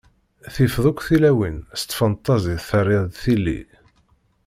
Tifeḍ 0.53 0.85
akk 0.91 0.99
tilawin, 1.07 1.57
s 1.79 1.81
tfentaẓit 1.83 2.61
terriḍ-d 2.69 3.13
tili. 3.21 3.59